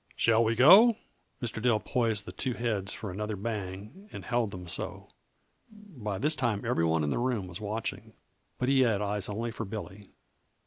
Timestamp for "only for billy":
9.29-10.09